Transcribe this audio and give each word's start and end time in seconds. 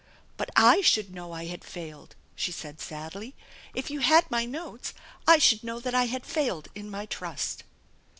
"But 0.37 0.49
I 0.55 0.81
should 0.83 1.13
know 1.13 1.31
I 1.31 1.45
had 1.45 1.63
failed!" 1.63 2.15
she 2.35 2.51
said 2.51 2.79
sadly." 2.81 3.35
If 3.75 3.91
you 3.91 3.99
had 3.99 4.31
my 4.31 4.45
notes 4.45 4.95
I 5.27 5.37
should 5.37 5.63
know 5.63 5.79
that 5.79 5.93
I 5.93 6.05
had 6.05 6.25
failed 6.25 6.69
in 6.73 6.89
my 6.89 7.05
trust." 7.05 7.63